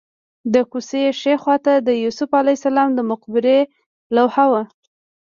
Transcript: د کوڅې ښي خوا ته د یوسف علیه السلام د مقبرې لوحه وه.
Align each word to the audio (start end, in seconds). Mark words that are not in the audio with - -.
د 0.53 0.55
کوڅې 0.71 1.03
ښي 1.19 1.33
خوا 1.41 1.55
ته 1.65 1.73
د 1.87 1.89
یوسف 2.03 2.29
علیه 2.41 2.57
السلام 2.59 2.89
د 2.95 2.99
مقبرې 3.11 3.59
لوحه 4.15 4.45
وه. 4.51 4.63